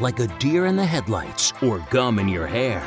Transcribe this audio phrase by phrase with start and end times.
[0.00, 2.80] Like a deer in the headlights or gum in your hair.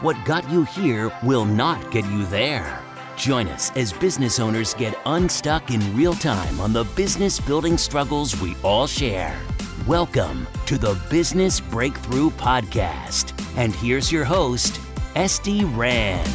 [0.00, 2.80] What got you here will not get you there.
[3.16, 8.40] Join us as business owners get unstuck in real time on the business building struggles
[8.40, 9.38] we all share.
[9.86, 13.36] Welcome to the Business Breakthrough Podcast.
[13.56, 14.74] And here's your host,
[15.16, 16.28] Estie Rand.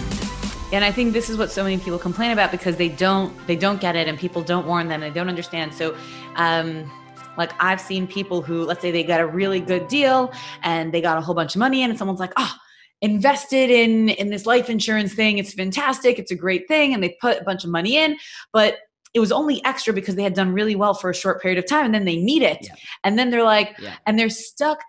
[0.74, 3.56] And I think this is what so many people complain about because they don't they
[3.56, 5.74] don't get it and people don't warn them, they don't understand.
[5.74, 5.96] So
[6.36, 6.92] um
[7.38, 10.32] like I've seen people who, let's say they got a really good deal
[10.64, 12.54] and they got a whole bunch of money in, and someone's like, oh,
[13.02, 15.38] invested in in this life insurance thing.
[15.38, 16.18] It's fantastic.
[16.18, 18.18] It's a great thing, and they put a bunch of money in,
[18.54, 18.78] but
[19.14, 21.68] it was only extra because they had done really well for a short period of
[21.68, 22.76] time, and then they need it, yeah.
[23.04, 23.96] and then they're like, yeah.
[24.06, 24.80] and they're stuck.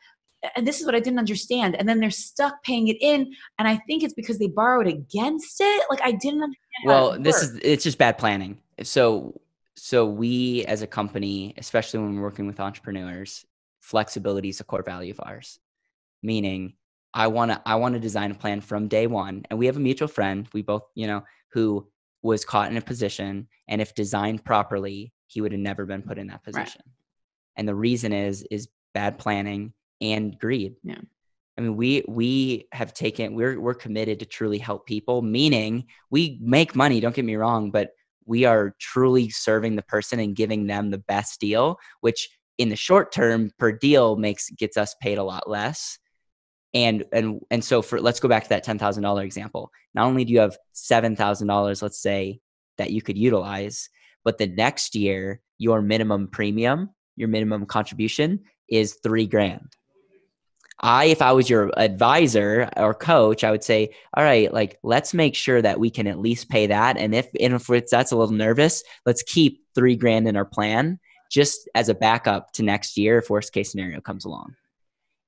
[0.55, 1.75] And this is what I didn't understand.
[1.75, 5.57] And then they're stuck paying it in, and I think it's because they borrowed against
[5.61, 5.85] it.
[5.91, 6.85] Like I didn't understand.
[6.85, 8.59] Well, this is it's just bad planning.
[8.83, 9.41] So
[9.77, 13.45] so we as a company, especially when we're working with entrepreneurs,
[13.81, 15.59] flexibility is a core value of ours.
[16.23, 16.75] Meaning,
[17.13, 19.45] I want to I want to design a plan from day one.
[19.49, 21.87] And we have a mutual friend, we both, you know, who
[22.23, 26.19] was caught in a position and if designed properly, he would have never been put
[26.19, 26.83] in that position.
[26.85, 26.95] Right.
[27.57, 30.77] And the reason is is bad planning and greed.
[30.83, 31.01] Yeah.
[31.59, 36.39] I mean, we we have taken we're we're committed to truly help people, meaning we
[36.43, 37.91] make money, don't get me wrong, but
[38.27, 42.77] we are truly serving the person and giving them the best deal, which in the
[42.77, 45.99] short term per deal makes gets us paid a lot less.
[46.75, 49.71] And and and so for let's go back to that ten thousand dollar example.
[49.95, 52.41] Not only do you have seven thousand dollars, let's say,
[52.79, 53.89] that you could utilize,
[54.25, 59.73] but the next year your minimum premium, your minimum contribution is three grand.
[60.81, 65.15] I, if I was your advisor or coach, I would say, all right, like let's
[65.15, 66.99] make sure that we can at least pay that.
[66.99, 70.99] And if, and if that's a little nervous, let's keep three grand in our plan
[71.31, 74.55] just as a backup to next year if worst case scenario comes along.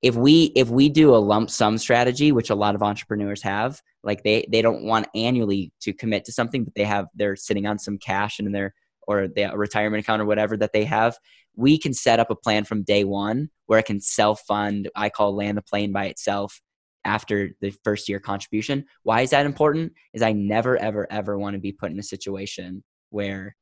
[0.00, 3.82] If we if we do a lump sum strategy, which a lot of entrepreneurs have,
[4.04, 7.66] like they they don't want annually to commit to something, but they have they're sitting
[7.66, 8.74] on some cash in their
[9.08, 11.18] or the retirement account or whatever that they have,
[11.58, 14.88] we can set up a plan from day one where it can self fund.
[14.94, 16.60] I call land the plane by itself
[17.04, 18.84] after the first year contribution.
[19.02, 19.92] Why is that important?
[20.14, 23.56] Is I never, ever, ever want to be put in a situation where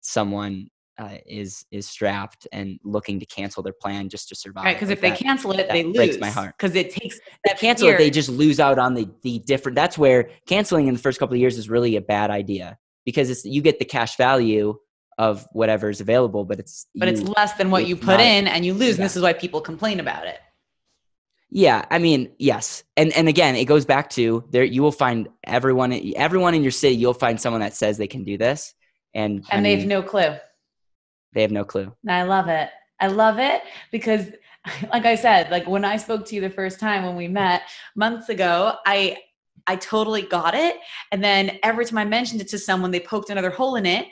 [0.00, 0.68] someone
[0.98, 4.64] uh, is is strapped and looking to cancel their plan just to survive.
[4.64, 5.96] Right, because if they cancel it, they lose.
[5.96, 7.20] Breaks my heart because it takes.
[7.44, 7.96] They cancel year.
[7.96, 9.76] it, they just lose out on the the different.
[9.76, 13.28] That's where canceling in the first couple of years is really a bad idea because
[13.28, 14.78] it's you get the cash value
[15.18, 18.20] of whatever is available, but it's but you, it's less than what you put not,
[18.20, 18.90] in, and you lose.
[18.90, 18.94] Yeah.
[18.94, 20.38] And this is why people complain about it.
[21.54, 24.64] Yeah, I mean, yes, and and again, it goes back to there.
[24.64, 26.96] You will find everyone, everyone in your city.
[26.96, 28.74] You'll find someone that says they can do this,
[29.14, 30.34] and and I they mean, have no clue.
[31.34, 31.94] They have no clue.
[32.08, 32.70] I love it.
[33.00, 34.28] I love it because,
[34.92, 37.62] like I said, like when I spoke to you the first time when we met
[37.94, 39.18] months ago, I
[39.66, 40.76] I totally got it,
[41.10, 44.06] and then every time I mentioned it to someone, they poked another hole in it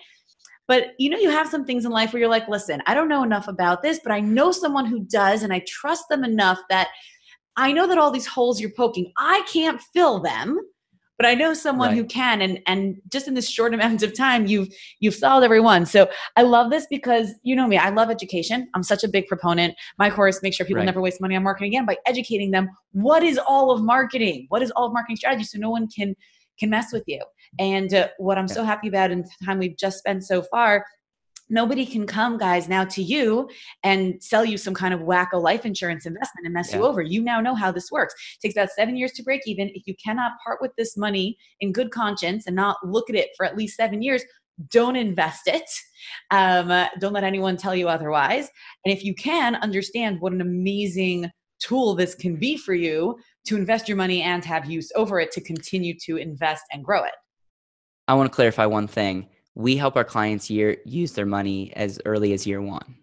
[0.71, 3.09] but you know, you have some things in life where you're like, listen, I don't
[3.09, 6.61] know enough about this, but I know someone who does, and I trust them enough
[6.69, 6.87] that
[7.57, 10.61] I know that all these holes you're poking, I can't fill them
[11.19, 11.99] but I know someone right.
[11.99, 14.69] who can and and just in this short amount of time you've
[15.01, 15.85] you've solved every one.
[15.85, 18.69] So I love this because you know me, I love education.
[18.75, 19.75] I'm such a big proponent.
[19.99, 20.87] My course makes sure people right.
[20.87, 24.47] never waste money on marketing again by educating them what is all of marketing?
[24.49, 26.15] What is all of marketing strategy so no one can
[26.59, 27.21] can mess with you.
[27.59, 30.85] And uh, what I'm so happy about in the time we've just spent so far
[31.51, 33.51] nobody can come guys now to you
[33.83, 36.79] and sell you some kind of wacko life insurance investment and mess yeah.
[36.79, 37.03] you over.
[37.03, 38.15] You now know how this works.
[38.37, 39.69] It takes about seven years to break even.
[39.75, 43.31] If you cannot part with this money in good conscience and not look at it
[43.37, 44.23] for at least seven years
[44.69, 45.65] don't invest it.
[46.31, 48.51] Um, don't let anyone tell you otherwise.
[48.85, 51.31] And if you can understand what an amazing
[51.61, 55.33] tool this can be for you to invest your money and have use over it
[55.33, 57.13] to continue to invest and grow it
[58.11, 59.29] I want to clarify one thing.
[59.55, 62.97] We help our clients year use their money as early as year one.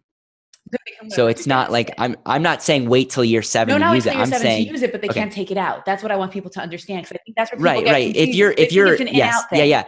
[1.07, 4.05] So it's not like I'm I'm not saying wait till year seven no, to use
[4.05, 4.17] it.
[4.17, 5.21] I'm saying use it, but they okay.
[5.21, 5.85] can't take it out.
[5.85, 8.13] That's what I want people to understand because I think that's right, right.
[8.13, 9.83] If you're if you're yes, yeah, yeah.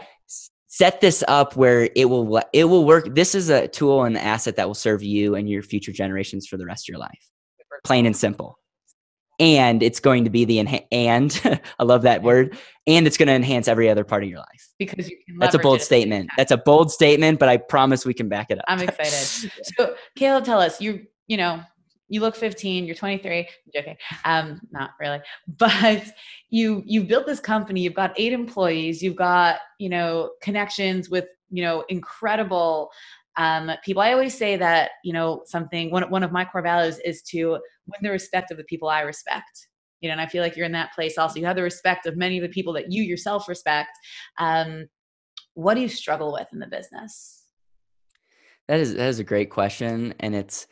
[0.67, 3.13] Set this up where it will it will work.
[3.13, 6.55] This is a tool and asset that will serve you and your future generations for
[6.55, 7.29] the rest of your life.
[7.83, 8.57] Plain and simple
[9.39, 11.39] and it's going to be the enha- and
[11.79, 12.57] I love that word
[12.87, 14.69] and it's going to enhance every other part of your life.
[14.77, 16.29] Because you can that's a bold statement.
[16.37, 18.65] that's a bold statement but I promise we can back it up.
[18.67, 19.51] I'm excited.
[19.77, 21.61] So Caleb tell us you you know
[22.09, 23.97] you look 15 you're 23 I'm joking.
[24.25, 25.21] Um not really.
[25.57, 26.03] But
[26.49, 31.25] you you built this company you've got eight employees you've got you know connections with
[31.51, 32.91] you know incredible
[33.37, 36.99] um, people i always say that you know something one, one of my core values
[37.05, 37.51] is to
[37.87, 39.67] win the respect of the people i respect
[40.01, 41.39] you know and i feel like you're in that place also.
[41.39, 43.91] You have the respect of many of the people that you yourself respect.
[44.37, 44.87] Um,
[45.53, 47.43] what do you struggle with in the business?
[48.67, 50.67] That is that is a great question and it's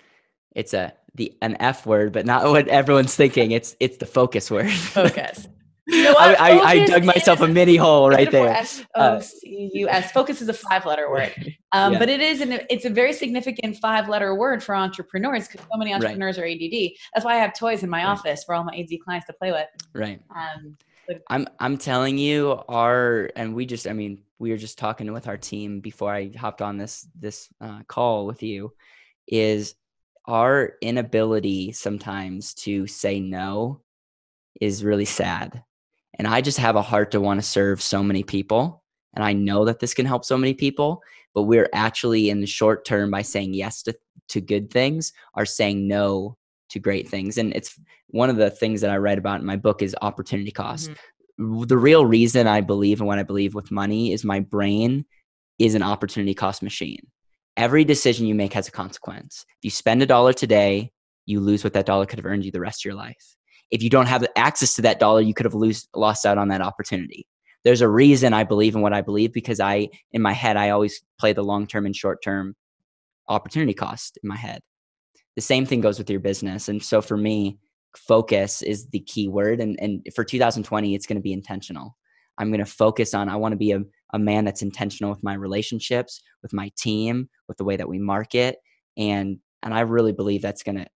[0.56, 3.52] it's a the an f word but not what everyone's thinking.
[3.52, 4.72] It's it's the focus word.
[4.72, 5.48] Focus
[5.88, 8.50] you know I, I, I, dug myself a mini hole right there.
[8.50, 10.12] F-O-C-U-S.
[10.12, 11.34] Focus is a five-letter word,
[11.72, 12.00] um, yeah.
[12.00, 15.94] but it is an it's a very significant five-letter word for entrepreneurs because so many
[15.94, 16.60] entrepreneurs right.
[16.60, 16.92] are ADD.
[17.14, 18.10] That's why I have toys in my right.
[18.10, 19.68] office for all my AD clients to play with.
[19.94, 20.22] Right.
[20.36, 24.78] Um, but- I'm I'm telling you, our and we just I mean we were just
[24.78, 28.74] talking with our team before I hopped on this this uh, call with you,
[29.28, 29.76] is
[30.26, 33.82] our inability sometimes to say no
[34.60, 35.64] is really sad
[36.18, 38.84] and I just have a heart to want to serve so many people.
[39.14, 41.02] And I know that this can help so many people,
[41.34, 43.96] but we're actually in the short term by saying yes to,
[44.30, 46.38] to good things are saying no
[46.70, 47.38] to great things.
[47.38, 50.52] And it's one of the things that I write about in my book is opportunity
[50.52, 50.92] cost.
[51.40, 51.64] Mm-hmm.
[51.64, 55.06] The real reason I believe in what I believe with money is my brain
[55.60, 57.08] is an opportunity cost machine.
[57.56, 59.46] Every decision you make has a consequence.
[59.50, 60.92] If you spend a dollar today,
[61.26, 63.37] you lose what that dollar could have earned you the rest of your life
[63.72, 66.48] if you don't have access to that dollar, you could have lose, lost out on
[66.50, 67.28] that opportunity.
[67.64, 70.70] There's a reason I believe in what I believe because I, in my head, I
[70.70, 72.56] always play the long term and short term
[73.28, 74.62] opportunity cost in my head.
[75.36, 76.70] The same thing goes with your business.
[76.70, 77.58] And so for me,
[77.96, 79.60] focus is the key word.
[79.60, 81.98] And, and for 2020, it's going to be intentional.
[82.38, 83.82] I'm going to focus on, I want to be a,
[84.14, 88.00] a man that's intentional with my relationships, with my team, with the way that we
[88.00, 88.58] market.
[88.96, 90.88] And, and I really believe that's going to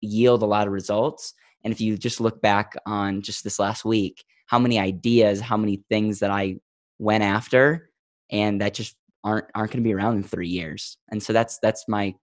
[0.00, 3.84] yield a lot of results and if you just look back on just this last
[3.84, 6.56] week, how many ideas, how many things that I
[6.98, 7.90] went after
[8.30, 10.98] and that just aren't aren't going to be around in 3 years.
[11.10, 12.14] And so that's that's my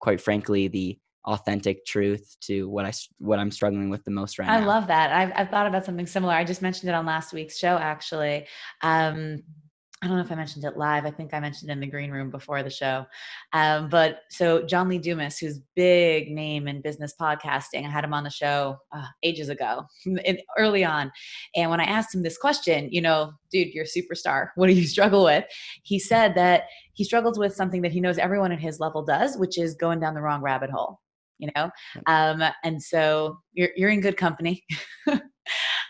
[0.00, 4.48] quite frankly the authentic truth to what I what I'm struggling with the most right
[4.48, 4.64] I now.
[4.64, 5.12] I love that.
[5.12, 6.32] I've, I've thought about something similar.
[6.32, 8.46] I just mentioned it on last week's show actually.
[8.82, 9.42] Um,
[10.00, 11.06] I don't know if I mentioned it live.
[11.06, 13.04] I think I mentioned in the green room before the show.
[13.52, 18.14] Um, but so John Lee Dumas, who's big name in business podcasting, I had him
[18.14, 21.10] on the show uh, ages ago, in, early on.
[21.56, 24.48] And when I asked him this question, you know, dude, you're a superstar.
[24.58, 25.44] What do you struggle with?
[25.82, 26.64] He said that
[26.94, 30.00] he struggles with something that he knows everyone at his level does, which is going
[30.00, 31.00] down the wrong rabbit hole.
[31.38, 31.70] You know,
[32.06, 34.64] um, and so you're you're in good company.
[35.06, 35.20] um,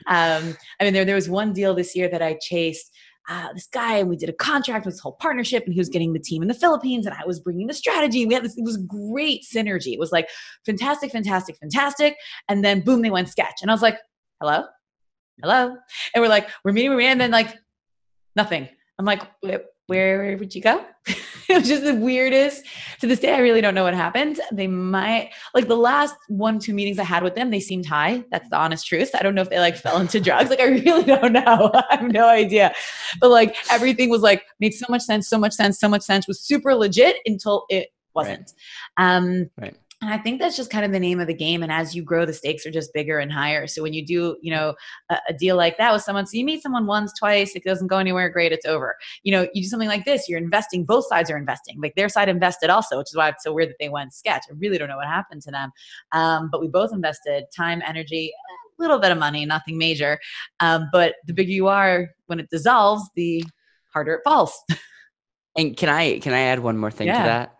[0.06, 2.93] I mean, there there was one deal this year that I chased
[3.29, 5.89] uh, this guy and we did a contract with this whole partnership and he was
[5.89, 8.25] getting the team in the Philippines and I was bringing the strategy.
[8.25, 9.93] We had this, it was great synergy.
[9.93, 10.29] It was like
[10.65, 12.17] fantastic, fantastic, fantastic.
[12.49, 13.61] And then boom, they went sketch.
[13.61, 13.99] And I was like,
[14.41, 14.65] hello,
[15.43, 15.77] hello.
[16.15, 17.13] And we're like, we're meeting, we're meeting.
[17.13, 17.55] And then like
[18.35, 18.69] nothing.
[18.99, 19.23] I'm like,
[19.88, 20.85] where would you go?
[21.06, 22.62] it was just the weirdest.
[23.00, 24.38] To this day, I really don't know what happened.
[24.52, 28.23] They might like the last one, two meetings I had with them, they seemed high.
[28.31, 29.11] That's the honest truth.
[29.14, 30.50] I don't know if they like fell into drugs.
[30.50, 31.70] Like I really don't know.
[31.90, 32.75] I have no idea.
[33.19, 36.29] But like everything was like made so much sense, so much sense, so much sense,
[36.29, 38.52] was super legit until it wasn't.
[38.99, 39.17] Right.
[39.17, 41.65] Um right and I think that's just kind of the name of the game.
[41.65, 43.67] And as you grow, the stakes are just bigger and higher.
[43.67, 44.75] So when you do, you know,
[45.11, 47.89] a, a, deal like that with someone, so you meet someone once, twice, it doesn't
[47.89, 48.97] go anywhere, great, it's over.
[49.25, 51.81] You know, you do something like this, you're investing, both sides are investing.
[51.81, 54.45] Like their side invested also, which is why it's so weird that they went sketch.
[54.49, 55.73] I really don't know what happened to them.
[56.12, 58.33] Um, but we both invested time, energy,
[58.79, 60.20] a little bit of money, nothing major.
[60.61, 63.44] Um, but the bigger you are, when it dissolves, the
[63.93, 64.56] harder it falls.
[65.56, 67.19] and can I can I add one more thing yeah.
[67.19, 67.57] to that?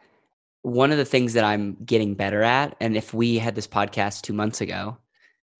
[0.62, 4.23] One of the things that I'm getting better at, and if we had this podcast
[4.23, 4.99] two months ago,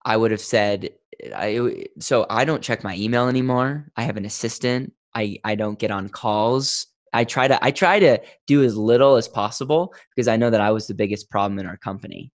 [0.05, 0.89] I would have said,
[1.35, 3.91] I so I don't check my email anymore.
[3.97, 4.93] I have an assistant.
[5.15, 6.87] I I don't get on calls.
[7.13, 10.61] I try to I try to do as little as possible because I know that
[10.61, 12.31] I was the biggest problem in our company.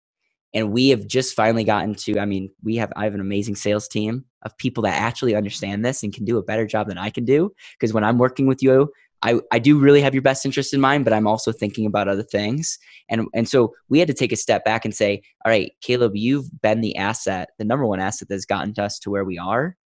[0.55, 3.57] And we have just finally gotten to I mean, we have I have an amazing
[3.57, 6.99] sales team of people that actually understand this and can do a better job than
[6.99, 8.91] I can do because when I'm working with you
[9.23, 12.09] I, I do really have your best interest in mind, but I'm also thinking about
[12.09, 12.79] other things.
[13.09, 16.13] And and so we had to take a step back and say, all right, Caleb,
[16.17, 19.77] you've been the asset, the number one asset that's gotten us to where we are,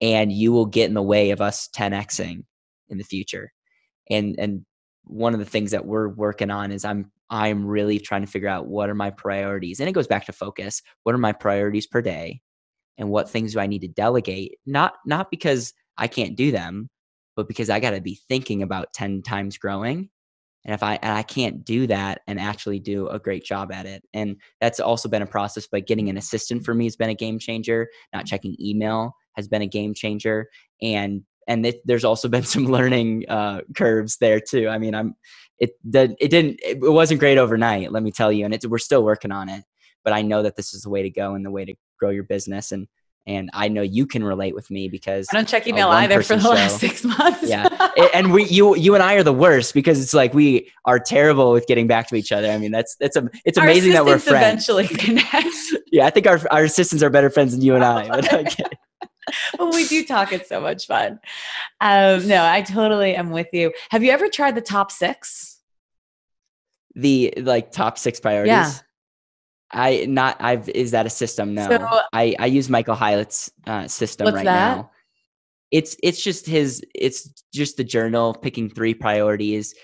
[0.00, 2.44] and you will get in the way of us 10xing
[2.88, 3.52] in the future.
[4.08, 4.64] And and
[5.04, 8.48] one of the things that we're working on is I'm I'm really trying to figure
[8.48, 9.78] out what are my priorities.
[9.78, 10.82] And it goes back to focus.
[11.04, 12.40] What are my priorities per day?
[12.98, 14.58] And what things do I need to delegate?
[14.66, 16.88] Not not because I can't do them,
[17.36, 20.10] but because I got to be thinking about 10 times growing.
[20.66, 23.86] And if I and I can't do that and actually do a great job at
[23.86, 24.02] it.
[24.12, 27.14] And that's also been a process, but getting an assistant for me has been a
[27.14, 27.88] game changer.
[28.12, 30.48] Not checking email has been a game changer.
[30.82, 34.68] And and it, there's also been some learning uh, curves there too.
[34.68, 35.14] I mean, I'm
[35.60, 38.78] it the, it didn't it wasn't great overnight let me tell you and it's we're
[38.78, 39.62] still working on it
[40.02, 42.10] but i know that this is the way to go and the way to grow
[42.10, 42.88] your business and
[43.26, 46.36] and I know you can relate with me because I don't check email either for
[46.36, 47.42] the show, last six months.
[47.42, 47.68] yeah,
[48.14, 51.52] and we, you, you and I are the worst because it's like we are terrible
[51.52, 52.50] with getting back to each other.
[52.50, 54.68] I mean, that's that's a it's amazing that we're friends.
[54.68, 55.46] Eventually connect.
[55.92, 58.08] yeah, I think our our assistants are better friends than you and I.
[58.08, 58.44] But I
[59.58, 61.20] when we do talk, it's so much fun.
[61.80, 63.72] Um, no, I totally am with you.
[63.90, 65.58] Have you ever tried the top six?
[66.94, 68.50] The like top six priorities.
[68.50, 68.72] Yeah.
[69.72, 71.54] I not I've is that a system?
[71.54, 74.76] No, so, I I use Michael Hyatt's uh, system right that?
[74.76, 74.90] now.
[75.70, 79.74] It's it's just his it's just the journal picking three priorities,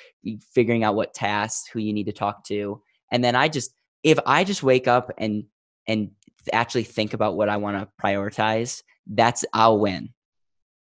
[0.52, 4.18] figuring out what tasks, who you need to talk to, and then I just if
[4.26, 5.44] I just wake up and
[5.86, 6.10] and
[6.52, 10.12] actually think about what I want to prioritize, that's I'll win.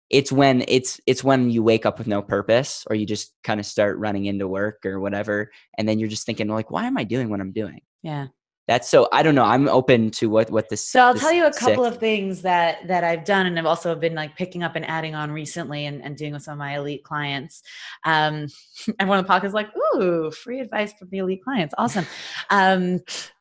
[0.08, 3.58] It's when it's it's when you wake up with no purpose or you just kind
[3.58, 6.96] of start running into work or whatever and then you're just thinking like why am
[6.96, 7.80] I doing what I'm doing?
[8.02, 8.28] Yeah
[8.66, 11.32] that's so i don't know i'm open to what what this so i'll this tell
[11.32, 14.62] you a couple of things that that i've done and i've also been like picking
[14.62, 17.62] up and adding on recently and, and doing with some of my elite clients
[18.04, 18.46] um
[18.98, 22.06] and one of the podcasts like ooh free advice from the elite clients awesome
[22.50, 23.00] um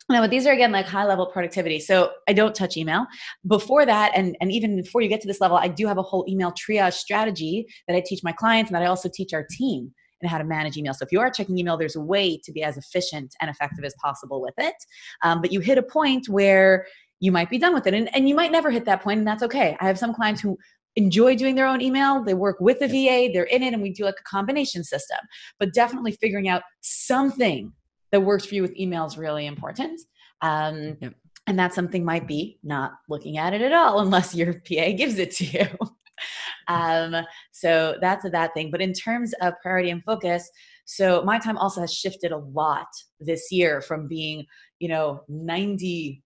[0.09, 1.79] no, but these are again like high level productivity.
[1.79, 3.07] So I don't touch email.
[3.47, 6.01] Before that, and, and even before you get to this level, I do have a
[6.01, 9.47] whole email triage strategy that I teach my clients and that I also teach our
[9.49, 10.93] team and how to manage email.
[10.93, 13.83] So if you are checking email, there's a way to be as efficient and effective
[13.83, 14.75] as possible with it.
[15.21, 16.87] Um, but you hit a point where
[17.19, 17.93] you might be done with it.
[17.93, 19.77] And, and you might never hit that point, and that's okay.
[19.79, 20.57] I have some clients who
[20.95, 22.23] enjoy doing their own email.
[22.23, 25.19] They work with the VA, they're in it, and we do like a combination system.
[25.59, 27.73] But definitely figuring out something
[28.11, 29.99] that works for you with email is really important.
[30.41, 31.15] Um, yep.
[31.47, 35.17] And that something might be not looking at it at all unless your PA gives
[35.17, 35.67] it to you.
[36.67, 37.15] um,
[37.51, 38.71] so that's a that thing.
[38.71, 40.49] But in terms of priority and focus,
[40.85, 42.87] so my time also has shifted a lot
[43.19, 44.45] this year from being,
[44.79, 46.21] you know, 90%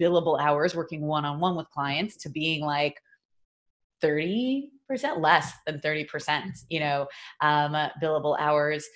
[0.00, 2.96] billable hours working one on one with clients to being like
[4.02, 4.68] 30%
[5.18, 7.06] less than 30%, you know,
[7.42, 7.72] um,
[8.02, 8.86] billable hours.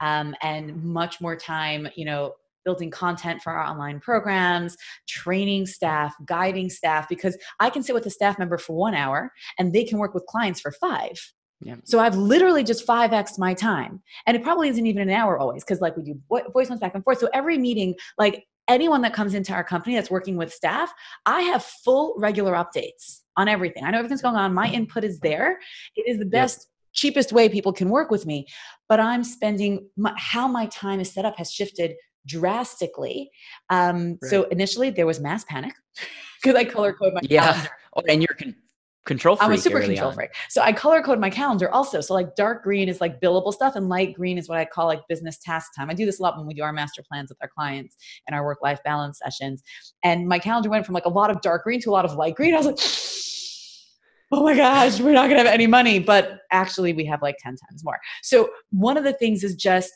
[0.00, 2.32] Um, and much more time, you know,
[2.64, 4.76] building content for our online programs,
[5.08, 9.32] training staff, guiding staff, because I can sit with a staff member for one hour
[9.58, 11.18] and they can work with clients for five.
[11.60, 11.76] Yeah.
[11.84, 14.02] So I've literally just 5x my time.
[14.26, 16.20] And it probably isn't even an hour always because like we do
[16.52, 17.18] voice notes back and forth.
[17.18, 20.92] So every meeting, like anyone that comes into our company that's working with staff,
[21.24, 23.84] I have full regular updates on everything.
[23.84, 24.54] I know everything's going on.
[24.54, 25.58] My input is there.
[25.94, 28.46] It is the best yep cheapest way people can work with me
[28.88, 31.94] but i'm spending my, how my time is set up has shifted
[32.26, 33.30] drastically.
[33.70, 34.30] Um, right.
[34.30, 35.74] So initially there was mass panic
[36.42, 37.52] because I color code my yeah.
[37.52, 37.70] calendar.
[37.94, 38.56] Oh, and you're con-
[39.04, 39.46] control freak.
[39.46, 40.14] I'm a super control on.
[40.14, 40.30] freak.
[40.48, 42.00] So I color code my calendar also.
[42.00, 44.86] So like dark green is like billable stuff and light green is what I call
[44.86, 45.90] like business task time.
[45.90, 48.36] I do this a lot when we do our master plans with our clients and
[48.36, 49.62] our work life balance sessions.
[50.04, 52.14] And my calendar went from like a lot of dark green to a lot of
[52.14, 52.54] light green.
[52.54, 52.78] I was like,
[54.32, 55.98] oh my gosh, we're not going to have any money.
[55.98, 57.98] But actually, we have like 10 times more.
[58.22, 59.92] So, one of the things is just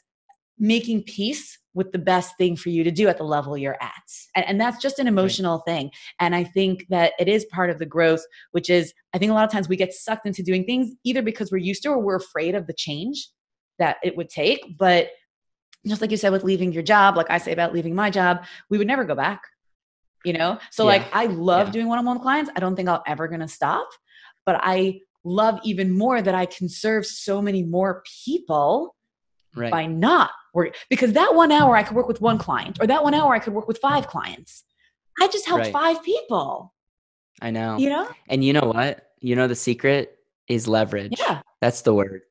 [0.59, 3.93] making peace with the best thing for you to do at the level you're at.
[4.35, 5.73] And, and that's just an emotional right.
[5.73, 5.91] thing.
[6.19, 9.35] And I think that it is part of the growth, which is, I think a
[9.35, 12.01] lot of times we get sucked into doing things either because we're used to or
[12.01, 13.29] we're afraid of the change
[13.79, 14.79] that it would take.
[14.79, 15.11] But
[15.87, 18.47] just like you said with leaving your job, like I say about leaving my job,
[18.71, 19.43] we would never go back.
[20.25, 20.59] You know?
[20.71, 20.89] So yeah.
[20.89, 21.73] like I love yeah.
[21.73, 22.51] doing one-on-one clients.
[22.57, 23.89] I don't think I'll ever gonna stop.
[24.47, 28.96] But I love even more that I can serve so many more people
[29.57, 29.71] right.
[29.71, 33.03] by not work because that one hour I could work with one client or that
[33.03, 34.65] one hour I could work with five clients.
[35.21, 35.73] I just helped right.
[35.73, 36.75] five people.
[37.41, 37.77] I know.
[37.79, 38.09] You know?
[38.29, 39.11] And you know what?
[39.21, 41.15] You know the secret is leverage.
[41.19, 41.41] Yeah.
[41.61, 42.23] That's the word.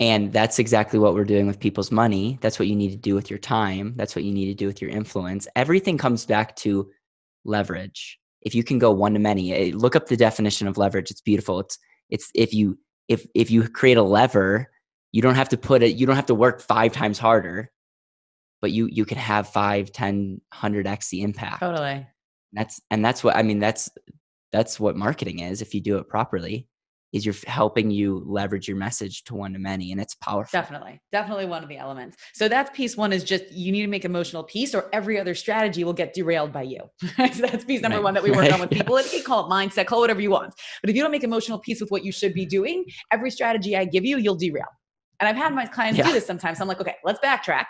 [0.00, 2.38] And that's exactly what we're doing with people's money.
[2.40, 3.94] That's what you need to do with your time.
[3.96, 5.46] That's what you need to do with your influence.
[5.54, 6.90] Everything comes back to
[7.44, 8.18] leverage.
[8.40, 11.10] If you can go one to many, eh, look up the definition of leverage.
[11.10, 11.60] It's beautiful.
[11.60, 11.78] It's
[12.10, 14.71] it's if you if if you create a lever
[15.12, 17.70] you don't have to put it you don't have to work five times harder
[18.62, 21.60] but you you can have five ten hundred x the impact.
[21.60, 22.06] Totally.
[22.54, 23.90] That's and that's what i mean that's
[24.52, 26.68] that's what marketing is if you do it properly
[27.12, 30.58] is you're helping you leverage your message to one to many and it's powerful.
[30.58, 30.98] Definitely.
[31.12, 32.16] Definitely one of the elements.
[32.32, 35.34] So that's piece one is just you need to make emotional peace or every other
[35.34, 36.80] strategy will get derailed by you.
[37.34, 38.04] So that's piece number right.
[38.04, 38.52] one that we work right.
[38.52, 38.96] on with people.
[38.96, 40.54] And you can call it mindset call it whatever you want.
[40.80, 43.76] But if you don't make emotional peace with what you should be doing every strategy
[43.76, 44.68] i give you you'll derail
[45.22, 46.06] and I've had my clients yeah.
[46.06, 46.58] do this sometimes.
[46.58, 47.66] So I'm like, okay, let's backtrack.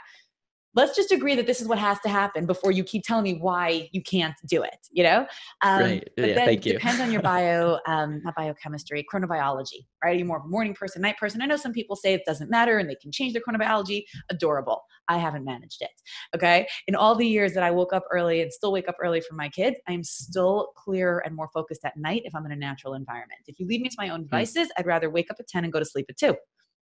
[0.75, 3.35] let's just agree that this is what has to happen before you keep telling me
[3.35, 5.26] why you can't do it you know?
[5.61, 6.09] Um, right.
[6.16, 6.73] yeah, thank you.
[6.73, 10.14] depends on your bio um, not biochemistry chronobiology right?
[10.14, 11.42] Are you more of a morning person night person.
[11.42, 14.04] I know some people say it doesn't matter and they can change their chronobiology.
[14.30, 14.80] Adorable.
[15.09, 15.90] I haven't managed it
[16.35, 16.66] okay?
[16.87, 19.35] In all the years that i woke up early and still wake up early for
[19.35, 22.94] my kids i'm still clearer and more focused at night if i'm in a natural
[22.94, 23.40] environment.
[23.47, 24.28] If you leave me to my own hmm.
[24.28, 26.35] devices i'd rather wake up at 10 and go to sleep at 2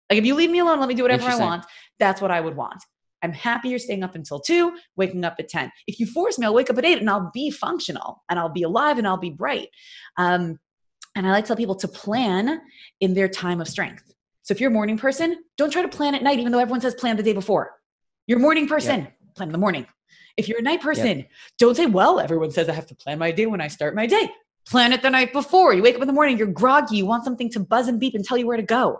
[0.09, 1.65] like if you leave me alone let me do whatever i want
[1.99, 2.83] that's what i would want
[3.21, 5.71] I'm happy you're staying up until two, waking up at 10.
[5.87, 8.49] If you force me, I'll wake up at eight and I'll be functional and I'll
[8.49, 9.69] be alive and I'll be bright.
[10.17, 10.59] Um,
[11.15, 12.61] and I like to tell people to plan
[13.01, 14.13] in their time of strength.
[14.43, 16.81] So if you're a morning person, don't try to plan at night, even though everyone
[16.81, 17.71] says plan the day before.
[18.27, 19.13] You're a morning person, yep.
[19.35, 19.85] plan in the morning.
[20.37, 21.29] If you're a night person, yep.
[21.57, 24.05] don't say, well, everyone says I have to plan my day when I start my
[24.05, 24.29] day.
[24.65, 25.73] Plan it the night before.
[25.73, 28.13] You wake up in the morning, you're groggy, you want something to buzz and beep
[28.13, 28.99] and tell you where to go.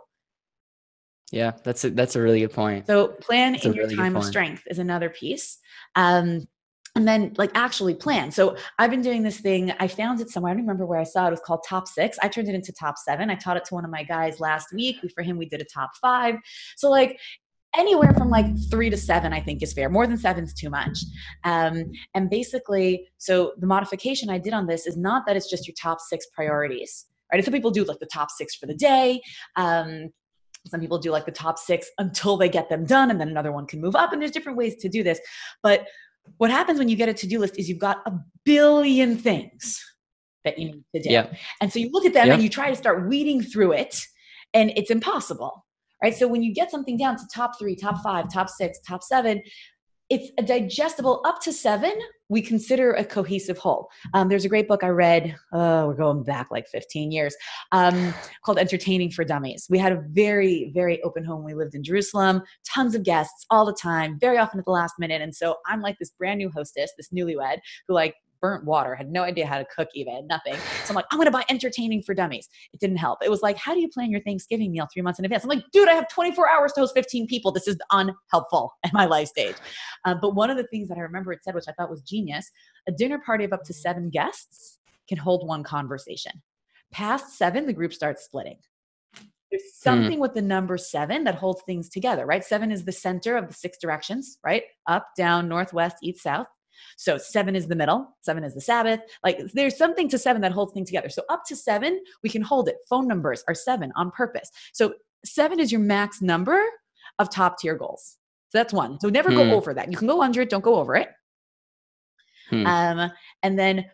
[1.32, 2.88] Yeah, that's a, that's a really good point.
[2.88, 5.60] So plan that's in your really time of strength is another piece.
[5.96, 6.48] Um,
[6.96, 8.32] and then like actually plan.
[8.32, 9.72] So I've been doing this thing.
[9.80, 10.52] I found it somewhere.
[10.52, 11.28] I don't remember where I saw it.
[11.28, 12.18] It was called top six.
[12.22, 13.30] I turned it into top seven.
[13.30, 14.98] I taught it to one of my guys last week.
[15.14, 16.36] For him, we did a top five.
[16.76, 17.20] So like
[17.76, 19.90] anywhere from like three to seven, I think is fair.
[19.90, 20.98] More than seven is too much.
[21.44, 25.68] Um, and basically, so the modification I did on this is not that it's just
[25.68, 27.06] your top six priorities.
[27.32, 27.46] Right?
[27.46, 29.22] Some people do like the top six for the day.
[29.56, 30.10] Um,
[30.68, 33.52] some people do like the top six until they get them done, and then another
[33.52, 34.12] one can move up.
[34.14, 35.20] And there's different ways to do this.
[35.64, 35.88] But
[36.38, 38.14] what happens when you get a to-do list is you've got a
[38.46, 39.84] billion things
[40.46, 41.10] that you need to do.
[41.10, 41.34] Yeah.
[41.62, 44.00] And so you look at them and you try to start weeding through it,
[44.54, 45.66] and it's impossible.
[46.04, 46.16] Right.
[46.16, 49.42] So when you get something down to top three, top five, top six, top seven,
[50.10, 51.94] it's a digestible up to seven
[52.30, 53.90] we consider a cohesive whole.
[54.14, 57.36] Um, there's a great book i read oh, we're going back like 15 years
[57.72, 58.14] um,
[58.46, 59.68] called entertaining for dummies.
[59.70, 61.44] We had a very very open home.
[61.44, 64.94] We lived in jerusalem tons of guests all the time very often at the last
[65.00, 65.22] minute.
[65.22, 67.58] And so i'm like this brand new hostess this newlywed
[67.88, 70.56] who like burnt water, had no idea how to cook even, nothing.
[70.84, 72.50] So I'm like, I'm gonna buy entertaining for dummies.
[72.74, 73.20] It didn't help.
[73.24, 75.44] It was like, how do you plan your Thanksgiving meal three months in advance?
[75.44, 77.52] I'm like, dude, I have 24 hours to host 15 people.
[77.52, 79.56] This is unhelpful at my life stage.
[80.06, 82.02] Uh, but one of the things that I remember it said, which I thought was
[82.02, 82.50] genius,
[82.88, 86.42] a dinner party of up to seven guests can hold one conversation.
[86.92, 88.58] Past seven, the group starts splitting.
[89.52, 89.90] There's hmm.
[89.90, 90.22] something hmm.
[90.22, 92.44] with the number seven that holds things together, right?
[92.44, 94.64] Seven is the center of the six directions, right?
[94.88, 96.48] Up, down, northwest, east, south.
[96.98, 99.00] So seven is the middle, seven is the Sabbath.
[99.24, 101.10] Like there's something to seven that holds things together.
[101.10, 102.78] So up to seven, we can hold it.
[102.90, 104.50] Phone numbers are seven on purpose.
[104.74, 104.94] So
[105.26, 106.62] seven is your max number
[107.20, 108.18] of top tier goals.
[108.50, 109.00] So that's one.
[109.00, 109.36] So never hmm.
[109.38, 109.92] go over that.
[109.92, 111.10] You can go under it, don't go over it.
[112.50, 112.66] Hmm.
[112.66, 113.12] Um,
[113.44, 113.86] and then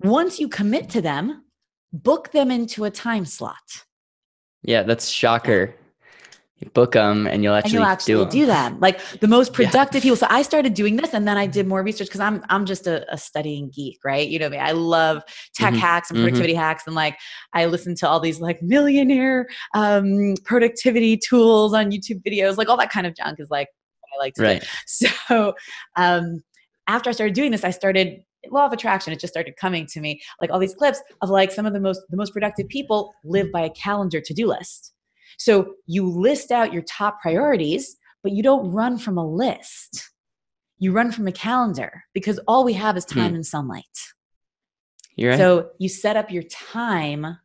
[0.00, 1.44] once you commit to them,
[1.92, 3.56] book them into a time slot.
[4.62, 5.74] Yeah, that's shocker
[6.60, 8.80] you book them and you'll actually, and you'll actually do, do, them.
[8.80, 10.08] Like the most productive yeah.
[10.10, 10.16] people.
[10.16, 12.86] So I started doing this and then I did more research because I'm I'm just
[12.86, 14.28] a, a, studying geek, right?
[14.28, 14.58] You know me.
[14.58, 15.22] I love
[15.54, 15.80] tech mm-hmm.
[15.80, 16.24] hacks and mm-hmm.
[16.24, 16.62] productivity mm-hmm.
[16.62, 17.16] hacks and like
[17.52, 22.76] I listen to all these like millionaire um, productivity tools on YouTube videos, like all
[22.78, 23.68] that kind of junk is like
[24.14, 24.60] I like to right.
[24.60, 24.66] do.
[24.86, 25.54] So
[25.96, 26.42] um,
[26.88, 30.00] after I started doing this, I started law of attraction it just started coming to
[30.00, 33.12] me like all these clips of like some of the most the most productive people
[33.24, 34.92] live by a calendar to-do list
[35.38, 40.10] so you list out your top priorities, but you don't run from a list.
[40.78, 43.36] You run from a calendar because all we have is time hmm.
[43.36, 43.84] and sunlight.
[45.16, 45.38] You're right.
[45.38, 47.38] So you set up your time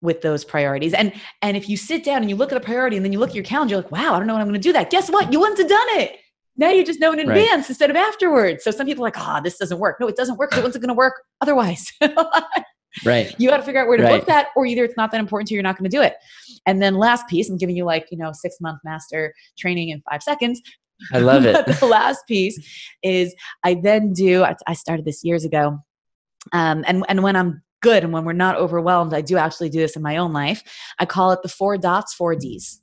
[0.00, 0.94] with those priorities.
[0.94, 3.18] And and if you sit down and you look at the priority and then you
[3.18, 4.72] look at your calendar, you're like, wow, I don't know when I'm going to do
[4.72, 4.90] that.
[4.90, 5.32] Guess what?
[5.32, 6.16] You wouldn't have done it.
[6.56, 7.68] Now you just know in advance right.
[7.68, 8.64] instead of afterwards.
[8.64, 9.98] So some people are like, ah, oh, this doesn't work.
[10.00, 10.56] No, it doesn't work.
[10.56, 11.92] It wasn't going to work otherwise.
[13.04, 13.34] Right.
[13.38, 14.18] You got to figure out where to right.
[14.20, 16.02] book that, or either it's not that important to you, you're not going to do
[16.02, 16.16] it.
[16.66, 20.02] And then last piece, I'm giving you like, you know, six month master training in
[20.10, 20.60] five seconds.
[21.12, 21.66] I love it.
[21.80, 22.58] the last piece
[23.02, 23.34] is
[23.64, 25.78] I then do, I started this years ago.
[26.52, 29.78] Um, and, and when I'm good and when we're not overwhelmed, I do actually do
[29.78, 30.62] this in my own life.
[30.98, 32.80] I call it the four dots, four Ds.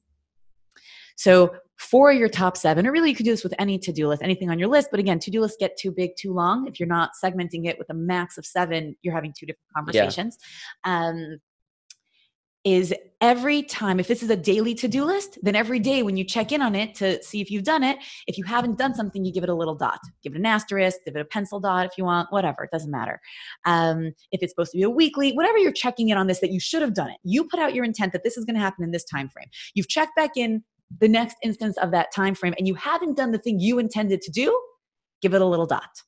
[1.18, 4.08] So for your top seven, or really you could do this with any to do
[4.08, 4.90] list, anything on your list.
[4.92, 6.68] But again, to do lists get too big, too long.
[6.68, 10.38] If you're not segmenting it with a max of seven, you're having two different conversations.
[10.86, 11.08] Yeah.
[11.10, 11.40] Um,
[12.64, 16.18] is every time, if this is a daily to do list, then every day when
[16.18, 18.96] you check in on it to see if you've done it, if you haven't done
[18.96, 20.00] something, you give it a little dot.
[20.24, 22.90] Give it an asterisk, give it a pencil dot if you want, whatever, it doesn't
[22.90, 23.22] matter.
[23.66, 26.52] Um, if it's supposed to be a weekly, whatever you're checking in on this that
[26.52, 27.18] you should have done it.
[27.24, 29.50] You put out your intent that this is going to happen in this time frame.
[29.76, 30.64] You've checked back in
[31.00, 34.22] the next instance of that time frame and you haven't done the thing you intended
[34.22, 34.60] to do,
[35.22, 36.02] give it a little dot.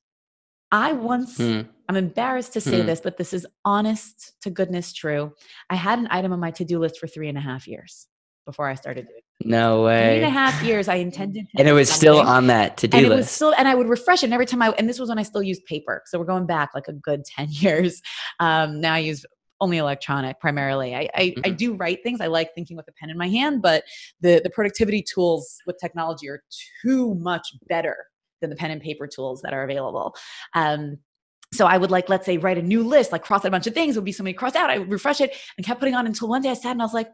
[0.72, 1.62] I once, hmm.
[1.88, 2.88] I'm embarrassed to say hmm.
[2.88, 5.34] this, but this is honest to goodness true.
[5.70, 8.08] I had an item on my to do list for three and a half years
[8.46, 10.30] before I started doing No Three and a way.
[10.30, 13.10] half years I intended to And it was still on that to do and it
[13.10, 13.18] list.
[13.18, 15.20] was still and I would refresh it and every time I and this was when
[15.20, 16.02] I still used paper.
[16.06, 18.02] So we're going back like a good 10 years.
[18.40, 19.26] Um, now I use
[19.60, 20.96] only electronic primarily.
[20.96, 22.22] I, I, I do write things.
[22.22, 23.84] I like thinking with a pen in my hand, but
[24.22, 26.43] the the productivity tools with technology are
[26.84, 27.98] too much better
[28.41, 30.15] than the pen and paper tools that are available.
[30.54, 30.98] Um,
[31.54, 33.67] so I would like, let's say, write a new list, like cross out a bunch
[33.67, 33.96] of things.
[33.96, 34.70] It would be somebody crossed out.
[34.70, 36.86] I would refresh it and kept putting on until one day I sat and I
[36.86, 37.10] was like,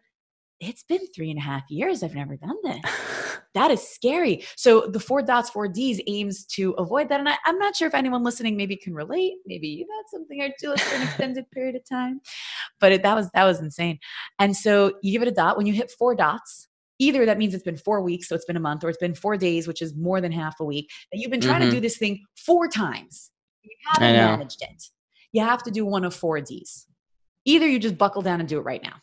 [0.70, 2.04] it's been three and a half years.
[2.04, 2.80] I've never done this.
[3.54, 4.44] That is scary.
[4.56, 7.20] So the four dots, four Ds aims to avoid that.
[7.20, 9.34] And I, I'm not sure if anyone listening maybe can relate.
[9.46, 12.20] Maybe you've had something or do for an extended period of time.
[12.80, 14.00] But it, that was that was insane.
[14.40, 15.56] And so you give it a dot.
[15.56, 18.58] When you hit four dots, either that means it's been four weeks, so it's been
[18.58, 21.20] a month, or it's been four days, which is more than half a week, that
[21.20, 21.66] you've been trying Mhm.
[21.66, 23.30] to do this thing four times.
[23.62, 24.84] You haven't managed it.
[25.32, 26.88] You have to do one of four Ds.
[27.46, 28.96] Either you just buckle down and do it right now.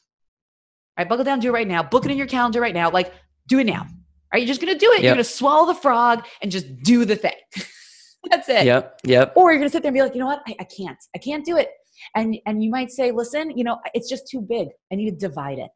[1.01, 1.83] Right, buckle down, do it right now.
[1.83, 2.91] Book it in your calendar right now.
[2.91, 3.15] Like,
[3.49, 3.87] do it now.
[4.35, 5.03] Are you just gonna do it?
[5.03, 7.33] You're gonna swallow the frog and just do the thing.
[8.31, 8.67] That's it.
[8.67, 9.01] Yep.
[9.05, 9.33] Yep.
[9.35, 10.43] Or you're gonna sit there and be like, you know what?
[10.47, 10.99] I, I can't.
[11.17, 11.71] I can't do it.
[12.15, 14.69] And and you might say, listen, you know, it's just too big.
[14.93, 15.71] I need to divide it.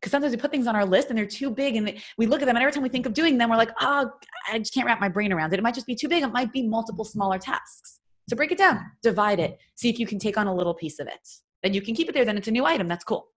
[0.00, 2.40] Because sometimes we put things on our list and they're too big, and we look
[2.40, 4.10] at them, and every time we think of doing them, we're like, oh,
[4.50, 5.58] I just can't wrap my brain around it.
[5.58, 6.22] It might just be too big.
[6.22, 8.00] It might be multiple smaller tasks.
[8.30, 11.00] So break it down, divide it, see if you can take on a little piece
[11.00, 11.28] of it.
[11.62, 12.24] Then you can keep it there.
[12.24, 12.88] Then it's a new item.
[12.88, 13.28] That's cool.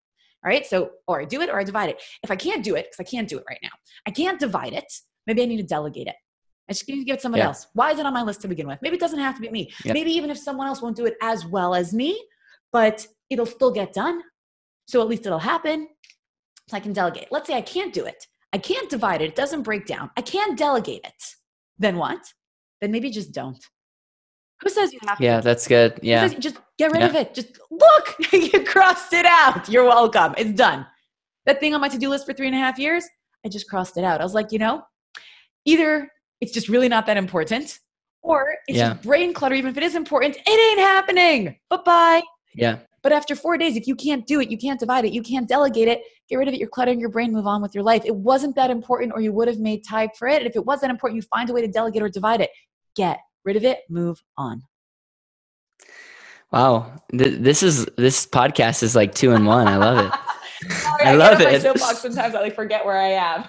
[0.44, 0.66] All right.
[0.66, 2.02] So, or I do it or I divide it.
[2.22, 3.70] If I can't do it, because I can't do it right now,
[4.06, 4.92] I can't divide it.
[5.26, 6.16] Maybe I need to delegate it.
[6.68, 7.46] I just need to give it to someone Yeah.
[7.48, 7.68] else.
[7.74, 8.78] Why is it on my list to begin with?
[8.82, 9.72] Maybe it doesn't have to be me.
[9.84, 9.94] Yep.
[9.94, 12.20] Maybe even if someone else won't do it as well as me,
[12.72, 14.22] but it'll still get done.
[14.86, 15.88] So at least it'll happen.
[16.68, 17.28] So I can delegate.
[17.30, 18.26] Let's say I can't do it.
[18.52, 19.30] I can't divide it.
[19.30, 20.10] It doesn't break down.
[20.16, 21.22] I can't delegate it.
[21.78, 22.20] Then what?
[22.80, 23.58] Then maybe just don't.
[24.62, 25.24] Who says you have to?
[25.24, 25.98] Yeah, that's good.
[26.02, 26.26] Yeah.
[26.26, 27.06] says- just get rid Yeah.
[27.08, 27.34] of it.
[27.34, 29.68] Just look, you crossed it out.
[29.68, 30.34] You're welcome.
[30.38, 30.86] It's done.
[31.46, 33.04] That thing on my to do list for three and a half years,
[33.44, 34.20] I just crossed it out.
[34.20, 34.82] I was like, you know,
[35.64, 36.08] either
[36.40, 37.78] it's just really not that important,
[38.22, 38.90] or it's Yeah.
[38.90, 39.54] just brain clutter.
[39.56, 41.56] Even if it is important, it ain't happening.
[41.68, 42.22] Bye bye.
[42.54, 42.78] Yeah.
[43.02, 45.48] But after four days, if you can't do it, you can't divide it, you can't
[45.48, 48.02] delegate it, get rid of it, you're cluttering your brain, move on with your life.
[48.04, 50.36] It wasn't that important, or you would have made time for it.
[50.38, 52.50] And if it was that important, you find a way to delegate or divide it.
[52.94, 54.62] Get rid of it, move on.
[56.52, 56.92] Wow.
[57.16, 59.66] Th- this is this podcast is like two in one.
[59.68, 60.12] I love it.
[60.74, 61.62] Sorry, I get love on my it.
[61.62, 63.44] soapbox sometimes I like forget where I am.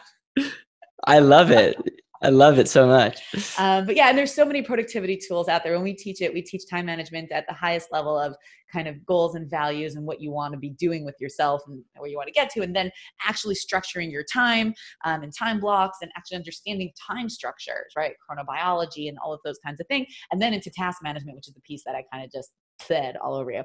[1.06, 1.75] I love it.
[2.23, 3.19] I love it so much.
[3.59, 5.73] Um, but yeah, and there's so many productivity tools out there.
[5.73, 8.33] When we teach it, we teach time management at the highest level of
[8.71, 11.83] kind of goals and values and what you want to be doing with yourself and
[11.97, 12.89] where you want to get to, and then
[13.25, 18.13] actually structuring your time um, and time blocks and actually understanding time structures, right?
[18.29, 21.53] Chronobiology and all of those kinds of things, and then into task management, which is
[21.53, 23.63] the piece that I kind of just said all over you.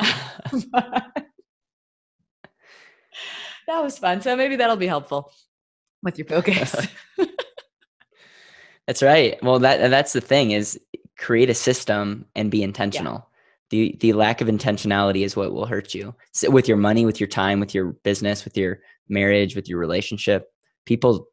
[3.68, 4.20] that was fun.
[4.20, 5.32] So maybe that'll be helpful
[6.02, 6.74] with your focus.
[8.90, 9.40] That's right.
[9.40, 10.76] Well, that that's the thing is
[11.16, 13.24] create a system and be intentional.
[13.70, 17.20] The the lack of intentionality is what will hurt you so with your money, with
[17.20, 20.52] your time, with your business, with your marriage, with your relationship.
[20.86, 21.28] People,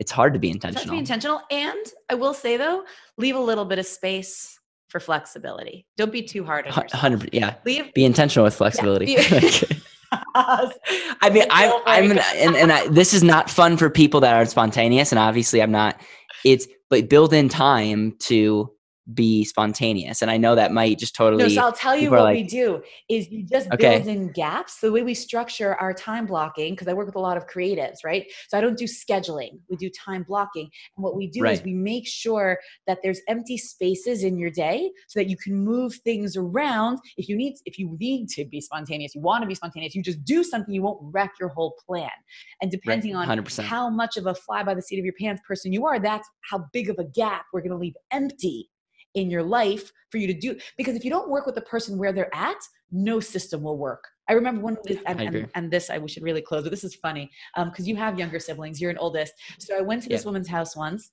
[0.00, 0.94] it's hard to be So have to intentional.
[0.96, 1.40] be intentional.
[1.52, 2.82] And I will say though,
[3.18, 5.86] leave a little bit of space for flexibility.
[5.96, 6.90] Don't be too hard on yourself.
[6.90, 7.54] Hundred, yeah.
[7.64, 7.94] Leave.
[7.94, 9.06] Be intentional with flexibility.
[9.06, 9.14] be-
[10.34, 12.24] I mean, I'm, I'm, it.
[12.34, 15.70] and, and I, this is not fun for people that are spontaneous, and obviously I'm
[15.70, 16.00] not.
[16.44, 18.70] It's, but build in time to
[19.14, 21.42] be spontaneous, and I know that might just totally.
[21.44, 23.96] No, so I'll tell you what we do is you just Okay.
[23.96, 24.80] build in gaps.
[24.80, 27.98] The way we structure our time blocking, because I work with a lot of creatives,
[28.04, 28.26] right?
[28.48, 29.60] So I don't do scheduling.
[29.68, 30.70] We do time blocking.
[30.96, 34.90] And what we do is we make sure that there's empty spaces in your day
[35.08, 36.98] so that you can move things around.
[37.16, 40.02] If you need if you need to be spontaneous, you want to be spontaneous, you
[40.02, 42.10] just do something, you won't wreck your whole plan.
[42.60, 43.64] And depending on 100%.
[43.64, 46.28] how much of a fly by the seat of your pants person you are, that's
[46.50, 48.68] how big of a gap we're going to leave empty
[49.16, 50.56] in your life for you to do.
[50.76, 52.58] Because if you don't work with the person where they're at,
[52.92, 54.04] no system will work.
[54.28, 56.70] I remember one of this, and, and, and this I we should really close, but
[56.70, 57.30] this is funny
[57.64, 59.32] because you have younger siblings, you're an oldest.
[59.58, 60.26] So I went to this Yeah.
[60.26, 61.10] woman's house once.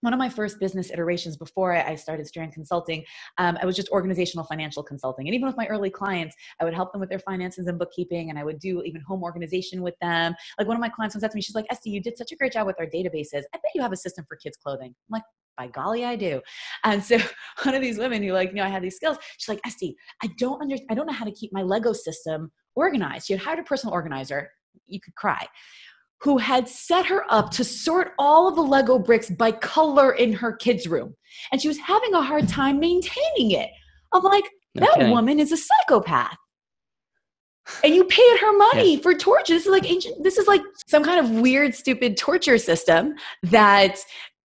[0.00, 3.04] One of my first business iterations before I I started Strand Consulting,
[3.38, 5.26] um, I was just organizational financial consulting.
[5.26, 8.28] And even with my early clients, I would help them with their finances and bookkeeping,
[8.30, 10.34] and I would do even home organization with them.
[10.58, 12.32] Like one of my clients once said to me, she's like, Estie, you did such
[12.32, 13.42] a great job with our databases.
[13.52, 14.88] I bet you have a system for kids' clothing.
[14.88, 15.22] I'm like,
[15.56, 16.40] by golly, I do.
[16.84, 17.18] And so
[17.62, 19.94] one of these women who like, you know, I had these skills, she's like, Estie,
[20.22, 23.26] I don't under, I don't know how to keep my Lego system organized.
[23.26, 24.50] She had hired a personal organizer.
[24.86, 25.46] You could cry.
[26.22, 30.32] Who had set her up to sort all of the Lego bricks by color in
[30.32, 31.14] her kids' room.
[31.52, 33.70] And she was having a hard time maintaining it.
[34.12, 35.10] I'm like, No that kidding.
[35.10, 36.36] woman is a psychopath.
[37.82, 39.00] and you paid her money yeah.
[39.00, 39.54] for torture.
[39.54, 40.22] This is like ancient.
[40.22, 43.14] This is like some kind of weird, stupid torture system
[43.44, 43.98] that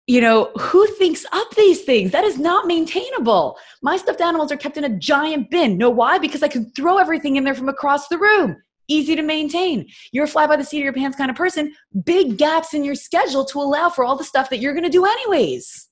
[0.09, 4.57] you know who thinks up these things that is not maintainable my stuffed animals are
[4.57, 7.69] kept in a giant bin know why because i can throw everything in there from
[7.69, 11.15] across the room easy to maintain you're a fly by the seat of your pants
[11.15, 11.71] kind of person
[12.05, 14.89] big gaps in your schedule to allow for all the stuff that you're going to
[14.89, 15.85] do anyways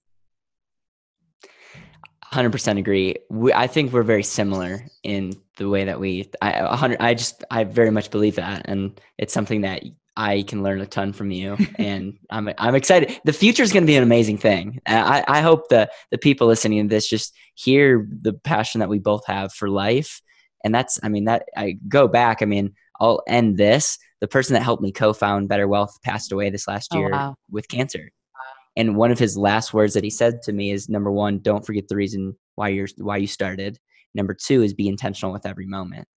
[2.33, 3.15] 100% agree.
[3.29, 6.29] We, I think we're very similar in the way that we.
[6.41, 6.97] I 100.
[6.99, 9.83] I just I very much believe that, and it's something that
[10.17, 13.21] I can learn a ton from you, and I'm I'm excited.
[13.23, 14.81] The future is going to be an amazing thing.
[14.85, 18.99] I I hope the the people listening to this just hear the passion that we
[18.99, 20.21] both have for life,
[20.65, 22.41] and that's I mean that I go back.
[22.41, 23.97] I mean I'll end this.
[24.19, 27.17] The person that helped me co-found Better Wealth passed away this last oh, year oh,
[27.17, 27.35] wow.
[27.51, 28.09] with cancer.
[28.75, 31.65] And one of his last words that he said to me is number one, don't
[31.65, 33.79] forget the reason why you're why you started.
[34.13, 36.07] Number two is be intentional with every moment.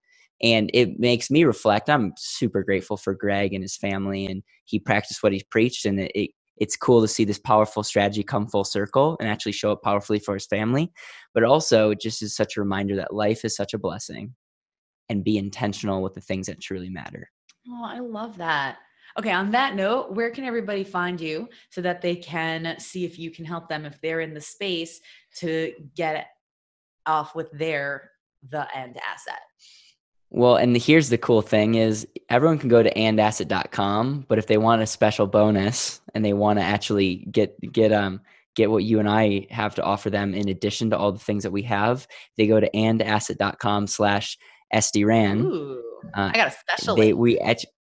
[0.42, 1.90] And it makes me reflect.
[1.90, 5.84] I'm super grateful for Greg and his family, and he practiced what he preached.
[5.84, 9.52] And it, it it's cool to see this powerful strategy come full circle and actually
[9.52, 10.92] show up powerfully for his family.
[11.32, 14.34] But also, it just is such a reminder that life is such a blessing
[15.08, 17.30] and be intentional with the things that truly matter.
[17.68, 18.76] Oh, I love that.
[19.18, 23.18] Okay, on that note, where can everybody find you so that they can see if
[23.18, 25.00] you can help them if they're in the space
[25.38, 26.28] to get
[27.06, 28.12] off with their
[28.50, 29.40] the AND Asset?
[30.30, 34.58] Well, and here's the cool thing is everyone can go to andasset.com, but if they
[34.58, 38.20] want a special bonus and they want to actually get get um
[38.54, 41.42] get what you and I have to offer them in addition to all the things
[41.42, 44.38] that we have, they go to andasset.com slash
[44.72, 45.42] estierand.
[45.42, 45.82] Ooh,
[46.14, 47.18] uh, I got a special they, link.
[47.18, 47.38] We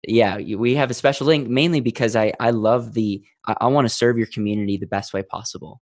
[0.08, 3.86] yeah we have a special link mainly because i i love the i, I want
[3.86, 5.82] to serve your community the best way possible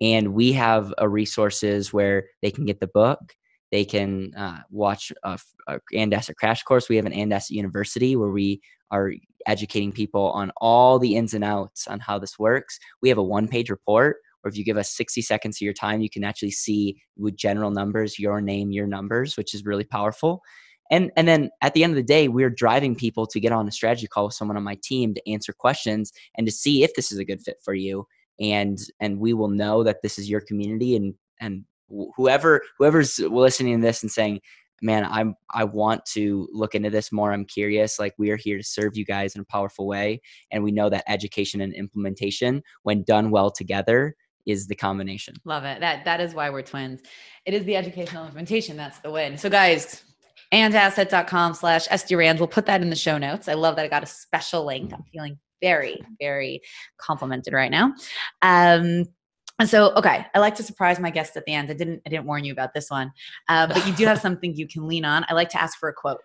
[0.00, 3.34] and we have a resources where they can get the book
[3.70, 6.88] they can uh, watch a, a and asset crash course.
[6.88, 9.12] We have an and asset university where we are
[9.46, 12.78] educating people on all the ins and outs on how this works.
[13.02, 15.72] We have a one page report or if you give us 60 seconds of your
[15.72, 19.84] time you can actually see with general numbers your name your numbers which is really
[19.84, 20.42] powerful.
[20.90, 23.66] And and then at the end of the day we're driving people to get on
[23.66, 26.94] a strategy call with someone on my team to answer questions and to see if
[26.94, 28.06] this is a good fit for you.
[28.40, 33.80] And and we will know that this is your community and and whoever whoever's listening
[33.80, 34.40] to this and saying
[34.82, 38.56] man i'm i want to look into this more i'm curious like we are here
[38.56, 40.20] to serve you guys in a powerful way
[40.50, 44.14] and we know that education and implementation when done well together
[44.46, 47.00] is the combination love it that that is why we're twins
[47.46, 50.04] it is the educational implementation that's the win so guys
[50.54, 52.38] andasset.com slash estierand.
[52.38, 53.48] We'll put that in the show notes.
[53.48, 54.92] I love that I got a special link.
[54.92, 56.60] I'm feeling very, very
[56.98, 57.92] complimented right now.
[58.42, 59.04] Um,
[59.64, 61.70] and so, okay, I like to surprise my guests at the end.
[61.70, 63.10] I didn't, I didn't warn you about this one,
[63.48, 65.24] uh, but you do have something you can lean on.
[65.26, 66.20] I like to ask for a quote.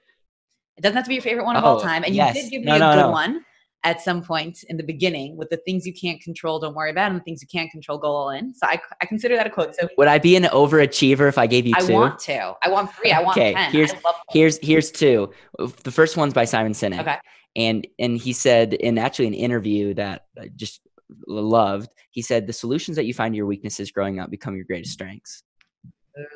[0.76, 2.36] It doesn't have to be your favorite one of oh, all time, and yes.
[2.36, 3.12] you did give me no, a good no.
[3.12, 3.46] one
[3.86, 7.12] at some point in the beginning with the things you can't control, don't worry about,
[7.12, 8.54] and the things you can't control, go all in.
[8.54, 9.74] So I, I consider that a quote.
[9.74, 11.94] So would I be an overachiever if I gave you two?
[11.94, 12.56] I want to.
[12.62, 13.14] I want three.
[13.14, 13.72] I want okay, 10.
[13.72, 13.94] Here's,
[14.32, 15.32] here's, here's two.
[15.58, 17.00] The first one's by Simon Sinek.
[17.00, 17.16] Okay.
[17.56, 20.26] And, and he said in actually an interview that
[20.58, 20.82] just
[21.28, 24.66] loved, he said, the solutions that you find to your weaknesses growing up become your
[24.66, 25.44] greatest strengths.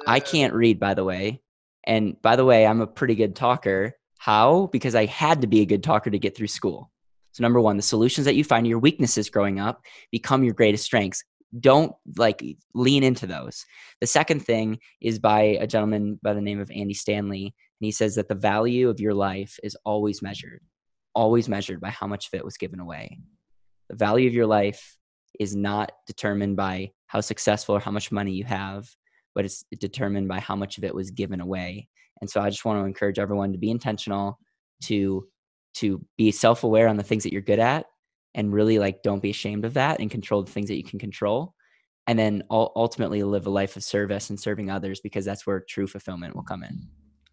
[0.07, 0.21] I uh.
[0.21, 1.41] can't read, by the way.
[1.85, 3.93] And by the way, I'm a pretty good talker.
[4.17, 4.69] How?
[4.71, 6.91] Because I had to be a good talker to get through school.
[7.33, 9.81] So number one, the solutions that you find your weaknesses growing up
[10.11, 11.23] become your greatest strengths.
[11.59, 13.65] Don't like lean into those.
[14.01, 17.45] The second thing is by a gentleman by the name of Andy Stanley.
[17.45, 20.61] And he says that the value of your life is always measured,
[21.13, 23.19] always measured by how much of it was given away.
[23.89, 24.97] The value of your life
[25.39, 28.87] is not determined by how successful or how much money you have,
[29.35, 31.87] but it's determined by how much of it was given away.
[32.21, 34.39] And so I just want to encourage everyone to be intentional,
[34.83, 35.27] to
[35.75, 37.87] to be self-aware on the things that you're good at
[38.35, 40.99] and really like don't be ashamed of that and control the things that you can
[40.99, 41.55] control.
[42.05, 45.87] And then ultimately live a life of service and serving others because that's where true
[45.87, 46.87] fulfillment will come in.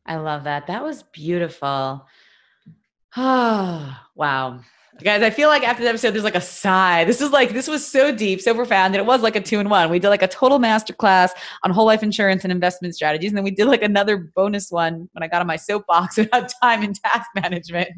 [0.07, 0.69] I love that.
[0.69, 2.07] That was beautiful.
[3.17, 4.61] Oh wow
[5.03, 7.05] guys i feel like after the episode there's like a sigh.
[7.05, 9.61] This is like this was so deep so profound that it was like a two
[9.61, 11.33] in one we did like a total master class
[11.63, 15.09] on whole life insurance and investment strategies and then we did like another bonus one
[15.13, 17.91] when i got on my soapbox about time and task management.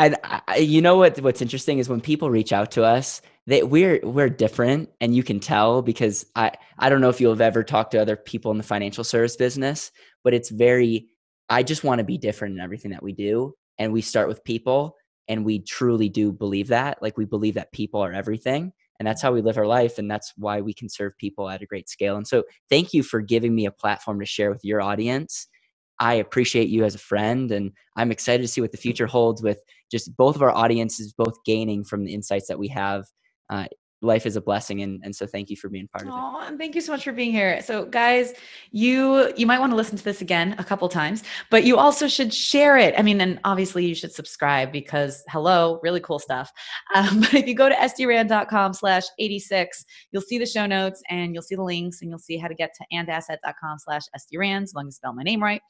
[0.00, 3.62] And I, you know what what's interesting is when people reach out to us they
[3.62, 7.40] we're we're different and you can tell because i i don't know if you'll have
[7.40, 9.90] ever talked to other people in the financial service business
[10.22, 11.08] but it's very
[11.48, 14.44] i just want to be different in everything that we do and we start with
[14.44, 14.94] people
[15.28, 19.22] and we truly do believe that like we believe that people are everything and that's
[19.22, 21.88] how we live our life and that's why we can serve people at a great
[21.88, 25.46] scale and so thank you for giving me a platform to share with your audience
[25.98, 29.42] I appreciate you as a friend, and I'm excited to see what the future holds
[29.42, 29.60] with
[29.90, 33.06] just both of our audiences both gaining from the insights that we have.
[33.50, 33.66] Uh,
[34.00, 36.48] life is a blessing and, and so thank you for being part of it.
[36.48, 37.60] And thank you so much for being here.
[37.62, 38.32] So guys
[38.70, 42.06] you you might want to listen to this again a couple times but you also
[42.06, 42.94] should share it.
[42.96, 46.52] I mean and obviously you should subscribe because hello really cool stuff.
[46.94, 51.34] Um, but if you go to estierand.com slash 86 you'll see the show notes and
[51.34, 54.74] you'll see the links and you'll see how to get to andasset.com slash sdrand as
[54.74, 55.62] long as you spell my name right.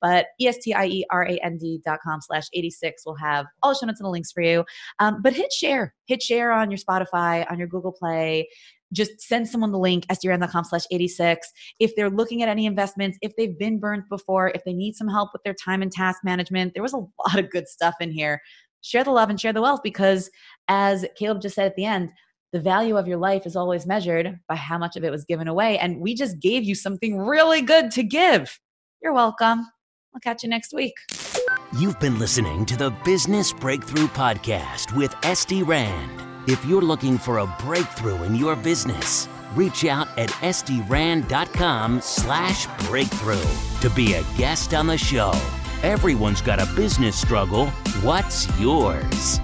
[0.00, 4.32] But e-s-t-i-e-r-a-n-d dot com slash 86 will have all the show notes and the links
[4.32, 4.64] for you.
[4.98, 5.94] Um, but hit share.
[6.06, 8.48] Hit share on your spotify on your Google Play.
[8.92, 11.48] Just send someone the link, estierand.com slash 86.
[11.80, 15.08] If they're looking at any investments, if they've been burned before, if they need some
[15.08, 18.12] help with their time and task management, there was a lot of good stuff in
[18.12, 18.40] here.
[18.82, 20.30] Share the love and share the wealth because,
[20.68, 22.10] as Caleb just said at the end,
[22.52, 25.48] the value of your life is always measured by how much of it was given
[25.48, 25.78] away.
[25.78, 28.58] And we just gave you something really good to give.
[29.02, 29.66] You're welcome.
[30.14, 30.94] I'll catch you next week.
[31.78, 36.31] You've been listening to the Business Breakthrough Podcast with Estie Rand.
[36.48, 43.44] If you're looking for a breakthrough in your business, reach out at estierand.com slash breakthrough
[43.80, 45.32] to be a guest on the show.
[45.84, 47.68] Everyone's got a business struggle.
[48.02, 49.38] What's yours?